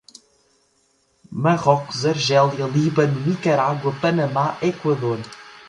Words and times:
Marrocos, 1.31 2.07
Argélia, 2.07 2.65
Líbano, 2.67 3.19
Nicarágua, 3.23 3.93
Panamá, 4.01 4.57
Equador 4.59 5.19